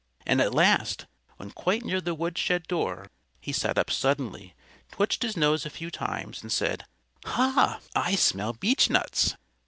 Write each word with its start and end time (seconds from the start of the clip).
And 0.25 0.41
at 0.41 0.55
last, 0.55 1.05
when 1.37 1.51
quite 1.51 1.85
near 1.85 2.01
the 2.01 2.15
woodshed 2.15 2.63
door, 2.63 3.05
he 3.39 3.53
sat 3.53 3.77
up 3.77 3.91
suddenly, 3.91 4.55
twitched 4.91 5.21
his 5.21 5.37
nose 5.37 5.63
a 5.63 5.69
few 5.69 5.91
times, 5.91 6.41
and 6.41 6.51
said, 6.51 6.85
"Ha! 7.25 7.79
I 7.95 8.15
smell 8.15 8.53
beechnuts!" 8.55 9.35